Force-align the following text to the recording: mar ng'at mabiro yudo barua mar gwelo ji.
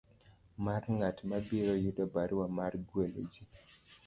mar 0.65 0.83
ng'at 0.95 1.17
mabiro 1.29 1.73
yudo 1.83 2.03
barua 2.13 2.45
mar 2.57 2.73
gwelo 2.89 3.21
ji. 3.31 3.43